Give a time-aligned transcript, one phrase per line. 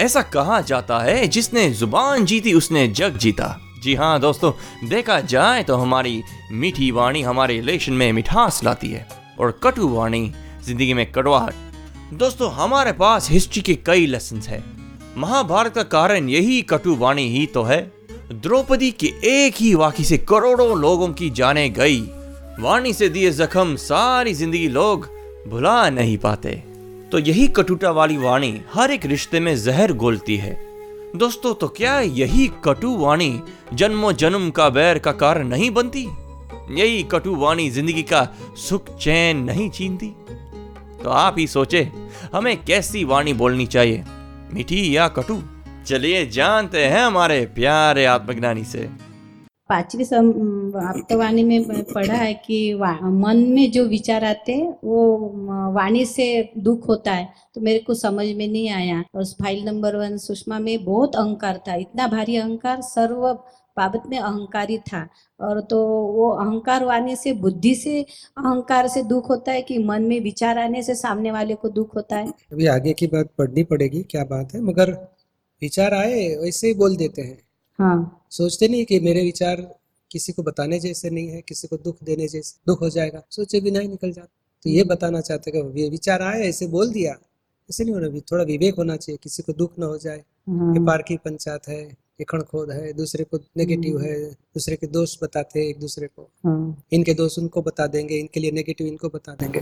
[0.00, 4.52] ऐसा कहा जाता है जिसने ज़ुबान जीती, उसने जग जीता। जी हाँ दोस्तों,
[4.88, 9.06] देखा जाए तो हमारी मीठी वाणी हमारे रिलेशन में मिठास लाती है
[9.40, 10.30] और कटु वाणी
[10.64, 11.54] ज़िंदगी में कड़वाहट।
[12.14, 14.62] दोस्तों, हमारे पास हिस्ट्री के कई लेसन है।
[15.18, 17.80] महाभारत का कारण यही कटु वाणी ही तो है।
[18.32, 22.00] द्रौपदी के एक ही वाक्य से करोड़ों लोगों की जाने गई।
[22.60, 25.08] वाणी से दिए जख्म सारी ज़िंदगी लोग
[25.48, 26.62] भुला नहीं पाते।
[27.12, 30.58] तो यही कटुता वाली वाणी हर एक रिश्ते में जहर घोलती है।
[31.16, 33.40] दोस्तों तो क्या यही कटु वाणी
[33.72, 36.06] जन्मों जन्म का बैर का कारण नहीं बनती?
[36.70, 38.26] यही कटु वाणी ज़िंदगी का
[38.58, 40.06] सुख चैन नहीं छीनती?
[41.02, 41.88] तो आप ही सोचे,
[42.34, 44.04] हमें कैसी वाणी बोलनी चाहिए,
[44.52, 45.40] मीठी या कटु?
[45.86, 48.88] चलिए जानते हैं हमारे प्यारे आत्मज्ञानी से।
[49.68, 55.16] पांचवी आप्तवाणी में पढ़ा है कि मन में जो विचार आते हैं, वो
[55.74, 59.96] वाणी से दुख होता है। तो मेरे को समझ में नहीं आया। और फ़ाइल नंबर
[59.96, 63.32] वन सुषमा में बहुत अहंकार था। इतना भारी अहंकार सर्व
[63.76, 65.08] बाबत में अहंकारी था।
[65.40, 68.02] और तो वो अहंकार वाणी से, बुद्धि से
[68.38, 71.96] अहंकार से दुख होता है कि मन में विचार आने से सामने वाले को दुख
[71.96, 72.28] होता है?
[72.52, 74.60] अभी आगे की बात पढ़नी पड़ेगी, क्या बात है?
[74.60, 74.92] मगर
[75.62, 77.43] विचार आए, वैसे ही बोल देते हैं।
[77.78, 79.74] हाँ। सोचते नहीं कि मेरे विचार
[80.10, 83.60] किसी को बताने जैसे नहीं है किसी को दुख देने जैसे दुख हो जाएगा। सोचे
[83.60, 84.28] भी नहीं निकल जाता।
[84.62, 87.12] तो ये बताना चाहते कि विचार आए ऐसे बोल दिया।
[87.70, 90.52] ऐसे नहीं होना भी थोड़ा विवेक होना चाहिए किसी को दुख ना हो जाए। ये
[90.52, 91.82] हाँ पार पंचायत है
[92.20, 96.22] ये खड़खोद है दूसरे को नेगेटिव है। दूसरे के दोष बताते हैं एक दूसरे को।
[96.22, 99.60] हाँ। इनके दोष उनको बता देंगे इनके लिए नेगेटिव इनको बता देंगे।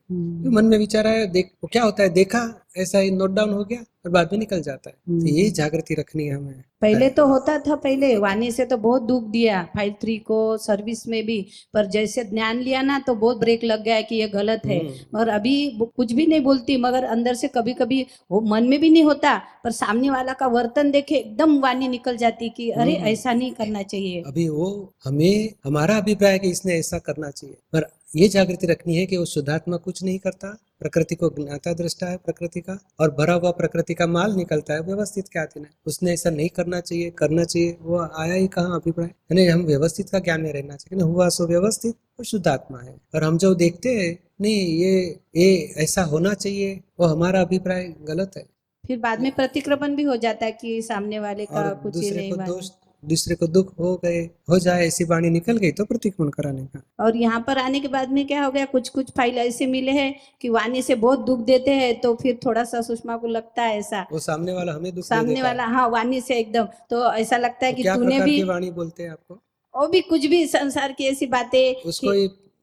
[0.51, 3.85] मन में विचार आया देख क्या होता है देखा ऐसा ही नोट डाउन हो गया
[4.05, 7.27] और बाद में निकल जाता है तो हम्म। यही जागृति रखनी है हमें पहले तो
[7.27, 11.41] होता था पहले वाणी से तो बहुत दुख दिया फाइव थ्री को सर्विस में भी
[11.75, 15.19] पर जैसे ज्ञान लिया ना तो बहुत ब्रेक लग गया कि ये गलत है हम्म।
[15.19, 18.05] और अभी कुछ भी नहीं बोलती मगर अंदर से कभी कभी
[18.45, 22.49] मन में भी नहीं होता पर सामने वाला का वर्तन देखे एकदम वाणी निकल जाती
[22.51, 24.69] कि अरे हम्म। ऐसा नहीं करना चाहिए अभी वो
[25.05, 29.17] हमें हमारा अभिप्राय है कि इसने ऐसा करना चाहिए पर ये जागृति रखनी है कि
[29.17, 33.51] वो शुद्धात्मा कुछ नहीं करता प्रकृति को ज्ञाता दृष्टा है प्रकृति का और भरा हुआ
[33.51, 35.63] प्रकृति का माल निकलता है व्यवस्थित क्या है?
[35.87, 39.07] उसने ऐसा नहीं करना चाहिए करना चाहिए वो आया ही कहाँ अभिप्राय?
[39.07, 43.25] यानी हम व्यवस्थित का ज्ञान में रहना चाहिए हुआ सो व्यवस्थित और शुद्धात्मा है। और
[43.25, 44.11] हम जो देखते हैं
[44.41, 48.45] नहीं ये ये ऐसा होना चाहिए वो हमारा अभिप्राय गलत है।
[48.85, 52.31] फिर बाद में प्रतिक्रमण भी हो जाता है कि सामने वाले का कुछ दूसरे नहीं
[52.31, 52.69] को दोष
[53.03, 54.19] दूसरे को दुख हो गए
[54.51, 57.89] हो जाए ऐसी वाणी निकल गई तो प्रतिक्रमण कराने का। और यहाँ पर आने के
[57.89, 61.25] बाद में क्या हो गया कुछ कुछ फ़ाइल ऐसे मिले हैं कि वाणी से बहुत
[61.27, 64.73] दुख देते हैं तो फिर थोड़ा सा सुषमा को लगता है ऐसा। वो सामने वाला
[64.73, 68.21] हमें दुख सामने वाला हाँ वाणी से एकदम तो ऐसा लगता है तो कि तूने
[68.21, 69.35] भी वाणी बोलते हैं आपको?
[69.75, 72.13] वो भी कुछ भी संसार की ऐसी बातें उसको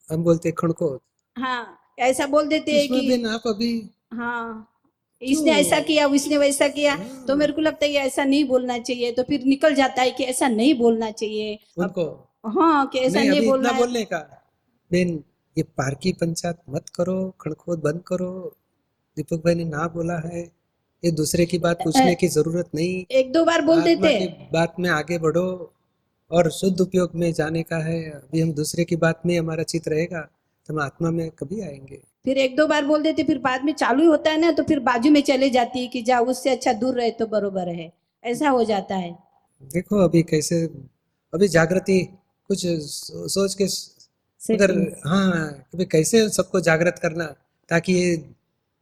[0.10, 0.96] हम बोलते खड़को
[1.36, 1.62] हाँ
[2.00, 3.72] ऐसा बोल देते है कि आप अभी
[4.14, 4.66] हाँ।
[5.22, 6.96] इसने ऐसा किया उसने वैसा किया।
[7.28, 10.12] तो मेरे को लगता है ये ऐसा नहीं बोलना चाहिए। तो फिर निकल जाता है
[10.12, 12.06] कि ऐसा नहीं बोलना चाहिए। उनको?
[12.48, 14.18] हाँ कि ऐसा नहीं नहीं, बोलना इतना बोलने का।
[14.92, 15.24] बेन
[15.58, 18.56] ये पार की पंचायत मत करो खड़खोद बंद करो।
[19.18, 20.42] दीपक भाई ने ना बोला है।
[21.04, 24.90] ये दूसरे की बात पूछने की ज़रूरत नहीं। एक दो बार बोल देते। बात में
[24.90, 25.74] आगे बढ़ो
[26.32, 29.88] और शुद्ध उपयोग में जाने का है। अभी हम दूसरे की बात में हमारा चित
[29.88, 30.22] रहेगा
[30.70, 33.72] तो हम आत्मा में कभी आएँगे। फिर एक दो बार बोल देते फिर बाद में
[33.74, 36.50] चालू ही होता है ना तो फिर बाजू में चले जाती है कि जा उससे
[36.50, 37.92] अच्छा दूर रहे तो बरोबर है।
[38.24, 39.10] ऐसा हो जाता है।
[39.62, 40.62] देखो अभी कैसे
[41.34, 41.98] अभी जागृति
[42.50, 42.66] कुछ
[43.34, 43.66] सोच के
[44.42, 44.72] अगर
[45.08, 47.26] हाँ कि कैसे सबको जागृत करना
[47.70, 48.14] ताकि ये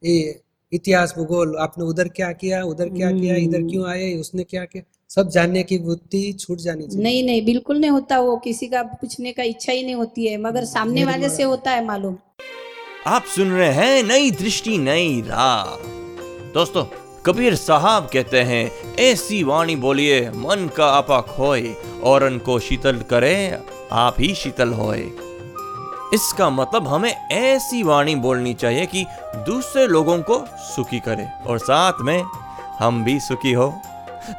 [0.04, 0.40] ये
[0.72, 4.66] इतिहास भूगोल आपने उधर क्या किया उधर क्या किया इधर हम्म। क्यों आए उसने क्या
[4.66, 8.68] किया सब जानने की बुद्धि छूट जानी चाहिए। नहीं नहीं बिल्कुल नहीं होता वो किसी
[8.68, 12.18] का पूछने का इच्छा ही नहीं होती है मगर सामने वाले से होता है मालूम।
[13.08, 15.66] आप सुन रहे हैं नई दृष्टि, नई राह।
[16.54, 16.86] दोस्तों,
[17.26, 23.58] कबीर साहब कहते हैं, ऐसी वाणी बोलिए, मन का आपा खोए और उनको शीतल करे,
[23.92, 25.12] आप ही शीतल होए।
[26.14, 29.06] इसका मतलब हमें ऐसी वाणी बोलनी चाहिए कि
[29.36, 32.26] दूसरे लोगों को सुखी करे और साथ में
[32.80, 33.82] हम भी सुखी हो।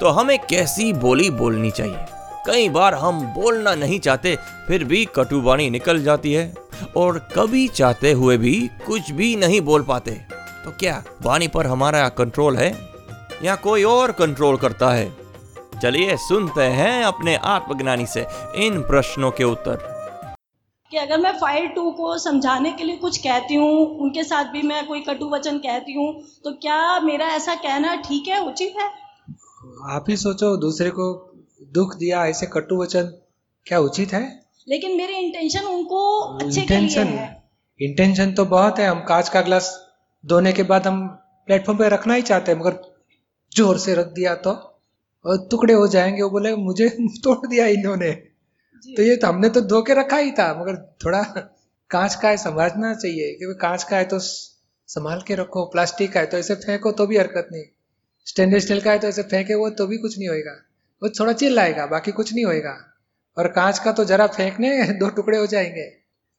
[0.01, 1.99] तो हमें कैसी बोली बोलनी चाहिए?
[2.47, 4.37] कई बार हम बोलना नहीं चाहते,
[4.69, 9.61] फिर भी कटु कटुवाणी निकल जाती है। और कभी चाहते हुए भी कुछ भी नहीं
[9.61, 10.11] बोल पाते।
[10.65, 12.89] तो क्या वाणी पर हमारा कंट्रोल है?
[13.43, 15.17] या कोई और कंट्रोल करता है?
[15.83, 18.27] चलिए सुनते हैं अपने आत्मज्ञानी से
[18.57, 19.99] इन प्रश्नों के उत्तर।
[20.91, 24.63] कि अगर मैं फ़ाइल टू को समझाने के लिए कुछ कहती हूँ उनके साथ भी
[24.63, 28.89] मैं कोई कटु वचन कहती हूँ तो क्या मेरा ऐसा कहना ठीक है उचित है?
[29.91, 31.35] आप ही सोचो दूसरे को
[31.73, 33.03] दुख दिया ऐसे कटु वचन
[33.67, 34.48] क्या उचित है?
[34.69, 37.43] लेकिन मेरे इंटेंशन उनको अच्छे के लिए है।
[37.81, 39.71] इंटेंशन तो बहुत है। हम कांच का ग्लास
[40.25, 41.07] धोने के बाद हम
[41.49, 42.81] प्लेटफॉर्म पे रखना ही चाहते हैं मगर
[43.53, 44.51] ज़ोर से रख दिया तो
[45.25, 46.89] और टुकड़े हो जाएँगे। वो बोले मुझे
[47.25, 48.11] तोड़ दिया इन्होंने।
[48.85, 51.23] तो ये तो हमने तो धो के रखा ही था मगर थोड़ा
[51.91, 56.21] कांच का है समझना चाहिए। क्योंकि कांच का है तो संभाल के रखो। प्लास्टिक का
[56.21, 57.65] है तो ऐसे फेंको तो भी हरकत नहीं।
[58.27, 60.53] स्टेनलेस स्टील का है तो ऐसे फेंके वो तो भी कुछ नहीं होएगा।
[61.03, 62.88] वो थोड़ा चिल्लाएगा बाकी कुछ नहीं होएगा।
[63.39, 64.71] और कांच का तो जरा फेंकने
[65.01, 65.85] दो टुकड़े हो जाएँगे।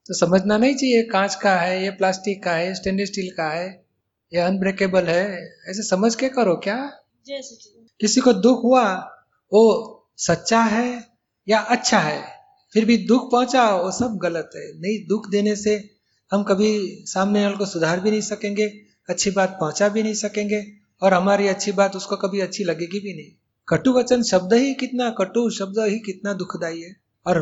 [0.05, 3.67] तो समझना नहीं चाहिए कांच का है ये प्लास्टिक का है स्टेनलेस स्टील का है
[4.31, 5.23] ये अनब्रेकेबल है।
[5.69, 6.75] ऐसे समझ के करो क्या?
[8.01, 8.83] किसी को दुख हुआ
[9.51, 9.63] वो
[10.17, 11.03] सच्चा है
[11.47, 12.21] या अच्छा है
[12.73, 15.75] फिर भी दुख पहुँचा वो सब गलत है। नहीं दुख देने से
[16.31, 16.71] हम कभी
[17.05, 18.65] सामने वाले को सुधार भी नहीं सकेंगे
[19.09, 20.63] अच्छी बात पहुँचा भी नहीं सकेंगे
[21.01, 23.31] और हमारी अच्छी बात उसको कभी अच्छी लगेगी भी नहीं।
[23.69, 26.95] कटु वचन शब्द ही कितना कटु शब्द ही कितना दुखदाई है।
[27.25, 27.39] और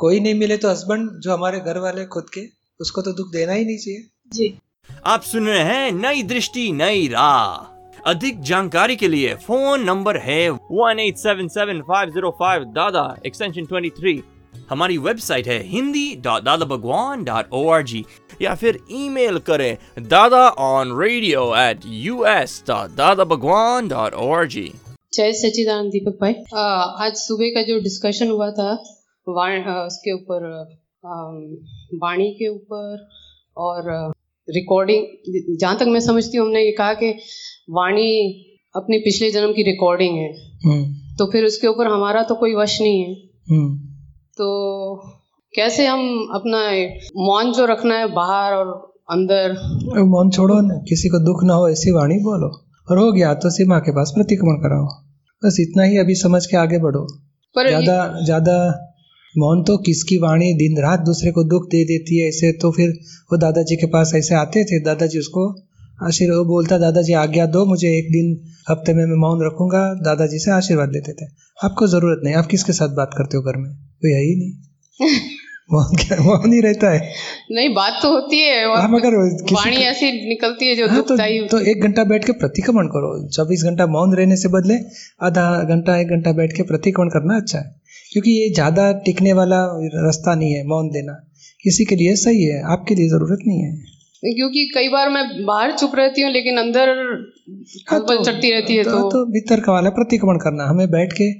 [0.00, 2.40] कोई नहीं मिले तो हस्बैंड जो हमारे घर वाले खुद के
[2.80, 4.58] उसको तो दुख देना ही नहीं चाहिए। जी।
[5.06, 10.48] आप सुन रहे हैं नई दृष्टि नई राह। अधिक जानकारी के लिए फ़ोन नंबर है
[10.50, 14.22] one eight seven seven five zero five Dada extension twenty three
[14.70, 18.04] हमारी वेबसाइट है Hindi dot Dada Bhagwan dot O R G
[18.42, 19.76] या फिर ईमेल करें
[20.08, 24.70] Dada on radio at U S dot Dada Bhagwan dot O R G
[25.12, 26.58] जय सच्चिदानंद दीपक भाई। अ,
[27.04, 28.72] आज सुबह का जो डिस्कशन हुआ था
[29.28, 30.44] वाण उसके ऊपर
[32.02, 33.08] वाणी के ऊपर
[33.56, 34.12] और
[34.48, 37.10] रिकॉर्डिंग जहाँ तक मैं समझती हूँ हमने ये कहा कि
[37.70, 38.10] वाणी
[38.76, 40.32] अपने पिछले जन्म की रिकॉर्डिंग है।
[41.16, 43.14] तो फिर उसके ऊपर हमारा तो कोई वश नहीं है।
[44.38, 44.48] तो
[45.54, 46.62] कैसे हम अपना
[47.26, 49.52] मौन जो रखना है बाहर और अंदर?
[50.04, 53.50] मौन छोड़ो ना किसी को दुख ना हो ऐसी वाणी बोलो। और हो गया तो
[53.50, 54.86] सीमा के पास प्रतिक्रमण कराओ।
[55.42, 57.06] बस इतना ही अभी समझ के आगे बढ़ो।
[57.54, 58.56] ज़्यादा ज़्यादा
[59.34, 62.90] मौन तो किसकी वाणी दिन रात दूसरे को दुख दे देती है ऐसे तो फिर
[63.32, 65.44] वो दादाजी के पास ऐसे आते थे दादाजी उसको
[66.06, 68.28] आशीर्वाद बोलता दादाजी आज्ञा दो मुझे एक दिन
[68.70, 71.26] हफ़्ते में मैं मौन रखूँगा। दादाजी से आशीर्वाद लेते थे।
[71.58, 73.70] आपको ज़रूरत नहीं आप किसके साथ बात करते हो घर में?
[74.02, 75.18] कोई है ही नहीं।
[75.70, 77.00] मौन क्या मौन ही रहता है?
[77.50, 79.14] नहीं बात तो होती है हाँ, मगर
[79.52, 81.16] वाणी ऐसी निकलती है जो हाँ, तो,
[81.48, 84.78] तो एक घंटा बैठ के प्रतिक्रमण करो। चौबीस घंटा मौन रहने से बदले
[85.22, 87.64] आधा घंटा एक घंटा बैठ के प्रतिक्रमण करना अच्छा है।
[88.12, 89.60] क्योंकि ये ज़्यादा टिकने वाला
[89.98, 91.12] रास्ता नहीं है मौन देना।
[91.64, 93.72] किसी के लिए सही है आपके लिए ज़रूरत नहीं है।
[94.34, 97.18] क्योंकि कई बार मैं बाहर चुप रहती हूँ लेकिन अंदर हाँ,
[97.88, 101.32] खलबल चढ़ती रहती है तो, तो तो भीतर का वाला प्रतिक्रमण करना हमें बैठ के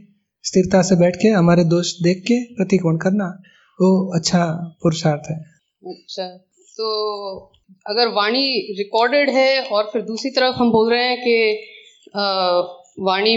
[0.44, 3.36] स्थिरता से बैठ के हमारे दोष देख के प्रतिक्रमण करना।
[3.78, 4.44] वो अच्छा
[4.82, 5.36] पुरुषार्थ है।
[5.82, 6.26] अच्छा
[6.78, 6.88] तो
[7.86, 8.46] अगर वाणी
[8.78, 11.36] रिकॉर्डेड है और फिर दूसरी तरफ़ हम बोल रहे हैं कि
[13.00, 13.34] वाणी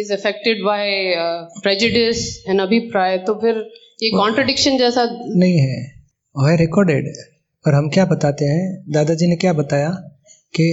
[0.00, 1.14] is affected by
[1.62, 3.58] prejudice and अभिप्राय तो फिर
[4.02, 5.80] ये कॉन्ट्रडिक्शन जैसा नहीं है
[6.34, 7.08] वो है रिकॉर्डेड
[7.64, 9.90] और हम क्या बताते हैं दादाजी ने क्या बताया
[10.54, 10.66] कि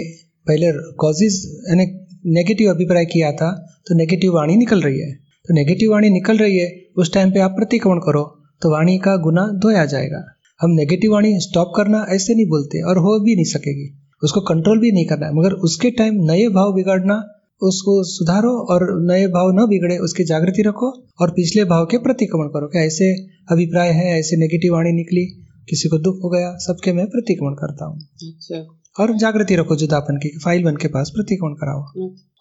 [0.47, 0.71] पहले
[1.01, 1.85] कॉजेज यानी
[2.33, 3.51] नेगेटिव अभिप्राय किया था
[3.87, 5.11] तो नेगेटिव वाणी निकल रही है।
[5.45, 8.23] तो नेगेटिव वाणी निकल रही है उस टाइम पे आप प्रतिक्रमण करो
[8.61, 10.25] तो वाणी का गुना धोया जाएगा।
[10.61, 14.80] हम नेगेटिव वाणी स्टॉप करना ऐसे नहीं बोलते और हो भी नहीं सकेगी। उसको कंट्रोल
[14.80, 17.27] भी नहीं करना है, मगर उसके टाइम नए भाव बिगाड़ना,
[17.61, 20.91] उसको सुधारो और नए भाव न बिगड़े, उसकी जागृति रखो
[21.21, 23.13] और पिछले भाव के प्रतिक्रमण करो। कि ऐसे
[23.51, 24.19] अभिप्राय है?
[24.19, 25.25] ऐसे नेगेटिव वाणी निकली?
[25.69, 30.18] किसी को दुख हो गया, सबके मैं प्रतिक्रमण करता हूँ। अच्छा। और जागृति रखो जुदापन
[30.18, 31.81] की फ़ाइल बन के पास प्रतिकोण कराओ।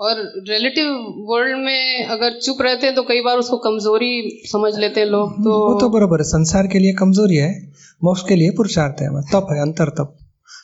[0.01, 0.87] और रिलेटिव
[1.29, 4.13] वर्ल्ड में अगर चुप रहते हैं तो कई बार उसको कमज़ोरी
[4.47, 7.51] समझ लेते हैं लोग तो वो तो बरोबर है संसार के लिए कमज़ोरी है
[8.03, 10.17] मोक्ष के लिए पुरुषार्थ है तप है अंतर तप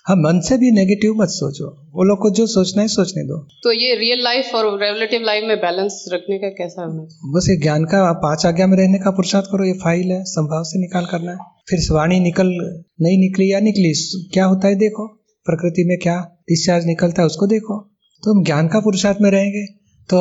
[0.06, 3.38] हाँ मन से भी नेगेटिव मत सोचो वो लोग को जो सोचना है सोचने दो।
[3.62, 7.56] तो ये रियल लाइफ और रिलेटिव लाइफ में बैलेंस रखने का कैसा चाहिए बस ये
[7.62, 11.06] ज्ञान का पाँच आज्ञा में रहने का पुरुषार्थ करो ये फ़ाइल है संभाव से निकाल
[11.10, 11.38] करना है।
[11.70, 12.52] फिर वाणी निकल
[13.02, 13.92] नहीं निकली या निकली
[14.34, 15.06] क्या होता है देखो।
[15.46, 16.16] प्रकृति में क्या
[16.48, 17.78] डिस्चार्ज निकलता है उसको देखो।
[18.22, 19.64] तो हम ज्ञान का पुरुषार्थ में रहेंगे
[20.08, 20.18] तो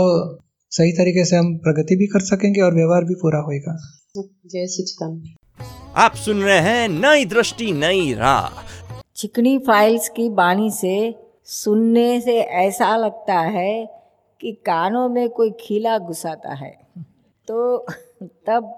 [0.71, 3.77] सही तरीके से हम प्रगति भी कर सकेंगे और व्यवहार भी पूरा होगा
[4.17, 5.33] जय सचिदानंद
[5.95, 8.63] आप सुन रहे हैं नई दृष्टि नई राह।
[9.15, 10.95] चिकनी फाइल्स की बाणी से
[11.45, 13.85] सुनने से ऐसा लगता है
[14.41, 16.71] कि कानों में कोई खीला घुसाता है।
[17.47, 17.77] तो
[18.47, 18.73] तब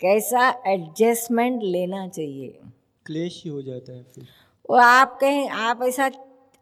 [0.00, 2.58] कैसा एडजस्टमेंट लेना चाहिए?
[3.06, 4.24] क्लेश ही हो जाता है फिर।
[4.68, 6.10] वो आप कहें आप ऐसा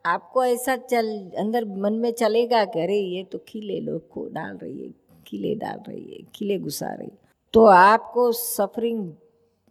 [0.04, 1.06] आपको ऐसा चल
[1.38, 4.90] अंदर मन में चलेगा कि अरे ये तो खिले लोग को डाल रही है
[5.26, 7.18] खिले डाल रही है खिले घुसा रही है।
[7.54, 9.12] तो आपको सफरिंग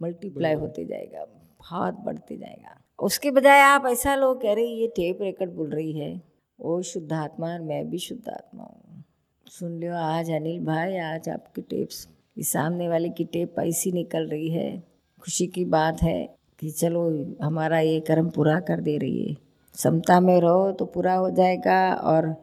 [0.02, 1.26] मल्टीप्लाई होते जाएगा
[1.60, 5.92] बहुत बढ़ते जाएगा। उसके बजाय आप ऐसा लोग कह रहे ये टेप रिकॉर्ड बोल रही
[6.00, 6.22] है
[6.60, 9.04] वो शुद्ध आत्मा और मैं भी शुद्ध आत्मा हूँ।
[9.48, 12.08] सुन लियो आज अनिल भाई आज आपकी टेप्स
[12.38, 14.78] इस सामने वाले की टेप ऐसी निकल रही है
[15.24, 17.02] खुशी की बात है। कि चलो
[17.42, 19.36] हमारा ये कर्म पूरा कर दे रही है।
[19.76, 22.36] समता में रहो तो पूरा हो जाएगा और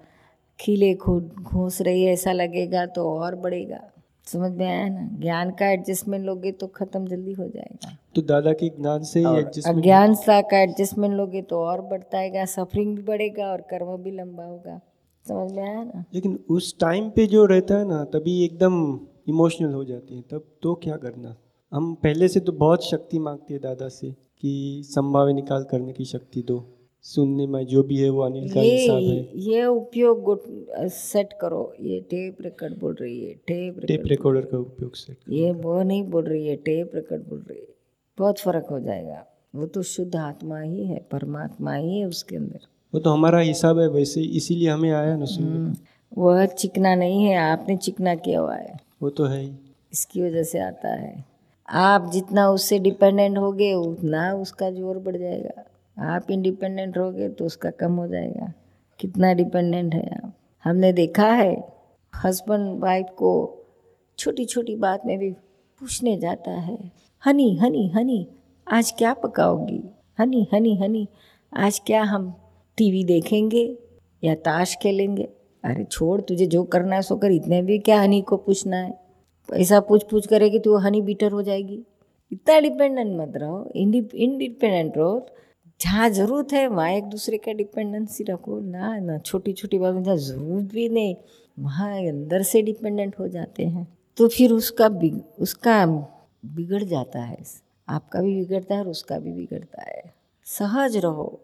[0.60, 3.80] खिले खुद घूस रही है ऐसा लगेगा तो और बढ़ेगा।
[4.26, 5.08] समझ में आया ना?
[5.20, 9.38] ज्ञान का एडजस्टमेंट लोगे तो खत्म जल्दी हो जाएगा। तो दादा के ज्ञान से ही
[9.38, 14.10] एडजस्टमेंट अज्ञानता का एडजस्टमेंट लोगे तो और बढ़ता आएगा सफरिंग भी बढ़ेगा और कर्म भी
[14.10, 14.80] लंबा होगा।
[15.24, 16.04] समझ में आया ना?
[16.14, 20.44] लेकिन उस टाइम पे जो रहता है ना तभी एकदम इमोशनल हो जाती है। तब
[20.62, 21.36] तो क्या करना?
[21.72, 26.04] हम पहले से तो बहुत शक्ति मांगते हैं दादा से कि संभाव्य निकाल करने की
[26.04, 30.40] शक्ति दो। सुनने में जो भी है वो अनिल का हिसाब है। ये उपयोग
[30.88, 35.52] सेट करो। ये टेप रिकॉर्ड बोल रही है। टेप टेप रिकॉर्डर का उपयोग से ये
[35.52, 37.68] वो नहीं बोल रही है। टेप रिकॉर्ड बोल रही है।
[38.18, 42.58] बहुत फ़र्क हो जाएगा। वो तो शुद्ध आत्मा ही है परमात्मा ही है उसके अंदर।
[42.94, 45.74] वो तो हमारा हिसाब है वैसे इसीलिए हमें आया ना हम्म,
[46.18, 49.52] वह चिकना नहीं है आपने चिकना किया हुआ है। वो तो है ही।
[49.92, 51.37] इसकी वजह से आता है।
[51.68, 55.64] आप जितना उससे डिपेंडेंट होगे, उतना उसका ज़ोर बढ़ जाएगा।
[56.14, 58.52] आप इंडिपेंडेंट रहोगे तो उसका कम हो जाएगा।
[59.00, 60.32] कितना डिपेंडेंट है आप?
[60.64, 61.56] हमने देखा है
[62.14, 63.32] हस्बैंड वाइफ को
[64.18, 66.78] छोटी छोटी बात में भी पूछने जाता है,
[67.22, 68.26] हनी हनी हनी,
[68.66, 69.82] आज क्या पकाओगी?
[70.18, 71.06] हनी हनी हनी,
[71.52, 72.32] आज क्या हम
[72.78, 73.64] टीवी देखेंगे
[74.22, 75.28] या ताश खेलेंगे?
[75.64, 79.07] अरे छोड़, तुझे जो करना है सो कर, इतने भी क्या हनी को पूछना है?
[79.52, 81.82] ऐसा पूछ पूछ करेगी तो वो हनी बीटर हो जाएगी।
[82.32, 85.26] इतना डिपेंडेंट मत रहो इंडिपेंडेंट रहो।
[85.80, 90.16] जहाँ ज़रूरत है, वहाँ एक दूसरे का डिपेंडेंसी रखो। ना ना छोटी छोटी बातों जहाँ
[90.16, 91.14] ज़रूरत भी नहीं,
[91.58, 93.86] वहाँ अंदर से डिपेंडेंट हो जाते हैं।
[94.18, 95.84] तो फिर उसका बिग, उसका
[96.46, 97.38] बिगड़ जाता है।
[97.88, 100.02] आपका भी बिगड़ता है और उसका भी बिगड़ता है।
[100.46, 101.40] सहज रहो।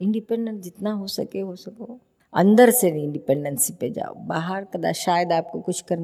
[0.00, 1.98] इंडिपेंडेंट जितना हो सके, हो सको।
[2.34, 5.98] अंदर से नहीं डिपेंडेंसी पे जाओ। बाहर कदा शायद आपको कुछ कर,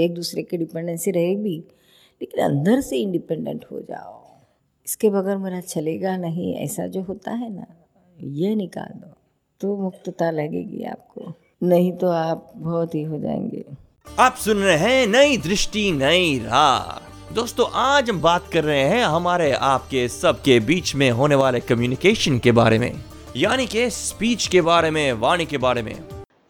[0.00, 1.64] एक दूसरे की डिपेंडेंसी रहेगी,
[2.22, 4.36] लेकिन अंदर से इंडिपेंडेंट हो जाओ।
[4.86, 7.66] इसके बगैर मेरा चलेगा नहीं, ऐसा जो होता है ना,
[8.20, 9.14] ये निकाल दो।
[9.60, 11.32] तो मुक्तता लगेगी आपको,
[11.62, 13.64] नहीं तो आप बहुत ही हो जाएँगे।
[14.18, 19.04] आप सुन रहे हैं नई दृष्टि, नई राह। दोस्तों, आज हम बात कर रहे हैं
[19.04, 22.92] हमारे आपके, सबके बीच में होने वाले कम्युनिकेशन के बारे में।
[23.36, 25.94] यानी कि स्पीच के बारे में, वाणी के बारे में।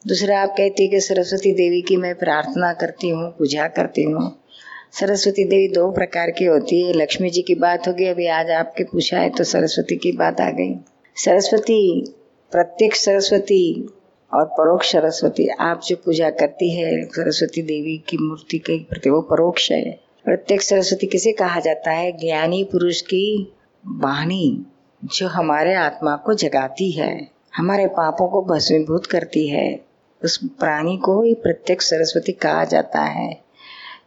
[0.06, 4.44] दूसरा आप कहती है कि सरस्वती देवी की मैं प्रार्थना करती हूँ, पूजा करती हूँ।
[4.92, 8.84] सरस्वती देवी दो प्रकार की होती है। लक्ष्मी जी की बात होगी, अभी आज आपके
[8.84, 10.74] पूछा है तो सरस्वती की बात आ गई।
[11.16, 12.04] सरस्वती
[12.52, 13.88] प्रत्यक्ष सरस्वती
[14.34, 19.20] और परोक्ष सरस्वती, आप जो पूजा करती है, सरस्वती देवी की मूर्ति के प्रति वो
[19.20, 22.12] परोक्ष है। प्रत्यक्ष सरस्वती किसे कहा जाता है?
[22.12, 23.52] ज्ञानी पुरुष की
[23.86, 24.69] वाणी।
[25.04, 29.80] जो हमारे आत्मा को जगाती है, हमारे पापों को भस्मीभूत करती है,
[30.24, 33.40] उस प्राणी को ही प्रत्यक्ष सरस्वती कहा जाता है।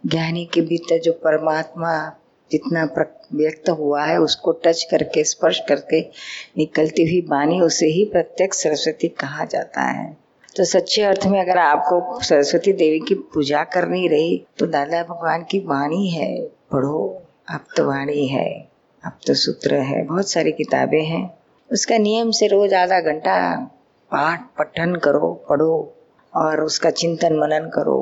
[0.06, 2.16] ज्ञानी के भीतर जो परमात्मा
[2.52, 2.84] जितना
[3.34, 6.02] व्यक्त हुआ है, उसको टच करके, स्पर्श करके
[6.58, 10.18] निकलती हुई वाणी, उसे ही प्रत्यक्ष सरस्वती कहा जाता है।
[10.56, 15.44] तो सच्चे अर्थ में अगर आपको सरस्वती देवी की पूजा करनी रही तो दादा भगवान
[15.44, 18.73] की वाणी है, पढ़ो अब तो वाणी है।
[19.04, 21.30] अब तो सूत्र है, बहुत सारी किताबें हैं।
[21.70, 23.36] उसका नियम से रोज आधा घंटा
[24.12, 25.96] पाठ पठन करो, पढ़ो
[26.34, 27.98] और उसका चिंतन मनन करो।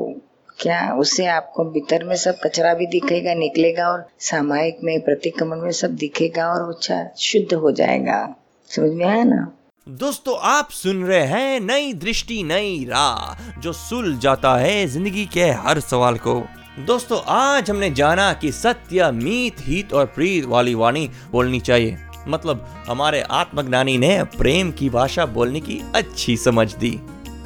[0.58, 5.70] क्या उससे आपको भीतर में सब कचरा भी दिखेगा, निकलेगा और सामायिक में, प्रतिक्रमण में
[5.72, 8.34] सब दिखेगा और अच्छा शुद्ध हो जाएगा।
[8.70, 9.52] समझ में आया ना?
[9.86, 15.44] दोस्तों, आप सुन रहे हैं नई दृष्टि, नई राह, जो सुल जाता है ज़िंदगी के
[15.60, 16.42] हर सवाल को।
[16.78, 21.98] दोस्तों, आज हमने जाना कि सत्य, मीत, हित और प्रीत वाली वाणी बोलनी चाहिए।
[22.28, 27.00] मतलब हमारे आत्मज्ञानी ने प्रेम की भाषा बोलने की अच्छी समझ दी।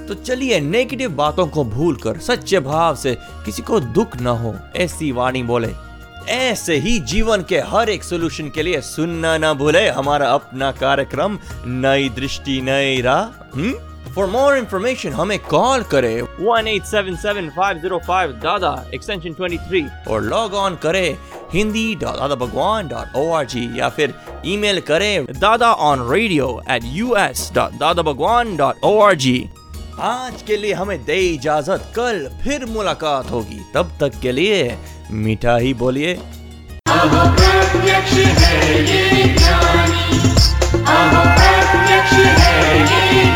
[0.09, 5.13] तो चलिए नेगेटिव बातों को भूलकर, सच्चे भाव से किसी को दुख न हो, ऐसी
[5.13, 5.73] वाणी बोले।
[6.29, 11.39] ऐसे ही जीवन के हर एक सोल्यूशन के लिए सुनना न भूले हमारा अपना कार्यक्रम,
[11.67, 13.59] नई दृष्टि, नई राह
[14.17, 19.33] फॉर मोर इन्फॉर्मेशन हमें कॉल करें। One eight seven seven five zero five Dada extension
[19.33, 21.17] twenty three और लॉग ऑन करें
[21.53, 24.15] Hindi dot Dada Bhagwan dot O R G या फिर
[24.47, 29.39] ईमेल करें Dada on radio at U S dot Dada Bhagwan dot O R G
[30.01, 34.77] आज के लिए हमें दे इजाज़त कल फिर मुलाकात होगी। तब तक के लिए
[35.11, 36.19] मीठा ही बोलिए
[36.89, 40.05] प्रत्यक्ष है ये ज्ञानी।
[42.41, 43.36] है ये